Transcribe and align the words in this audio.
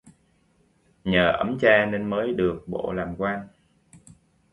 Nhờ 1.03 1.31
ấm 1.31 1.57
cha 1.59 1.85
nên 1.91 2.09
mới 2.09 2.33
được 2.33 2.63
bổ 2.67 2.91
làm 2.93 3.15
quan 3.17 3.47